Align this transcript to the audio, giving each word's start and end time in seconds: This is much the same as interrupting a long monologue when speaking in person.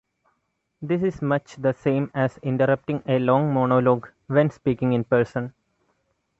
This 0.81 1.03
is 1.03 1.21
much 1.21 1.57
the 1.57 1.73
same 1.73 2.09
as 2.15 2.39
interrupting 2.39 3.03
a 3.07 3.19
long 3.19 3.53
monologue 3.53 4.09
when 4.25 4.49
speaking 4.49 4.93
in 4.93 5.03
person. 5.03 5.53